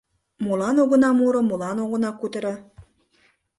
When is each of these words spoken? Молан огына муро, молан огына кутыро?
Молан 0.43 0.75
огына 0.83 1.09
муро, 1.17 1.41
молан 1.43 1.77
огына 1.85 2.11
кутыро? 2.13 2.55